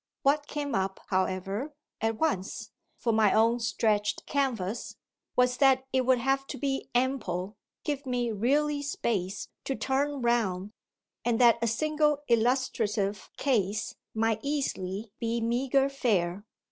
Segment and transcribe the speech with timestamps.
[0.23, 4.95] What came up, however, at once, for my own stretched canvas,
[5.35, 10.71] was that it would have to be ample, give me really space to turn round,
[11.23, 16.45] and that a single illustrative case might easily be meagre fare.